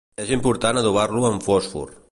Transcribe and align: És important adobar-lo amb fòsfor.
És 0.21 0.29
important 0.35 0.81
adobar-lo 0.81 1.23
amb 1.31 1.47
fòsfor. 1.51 1.95